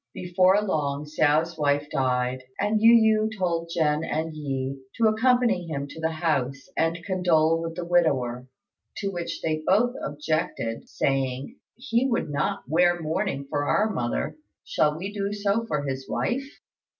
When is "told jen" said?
3.37-4.03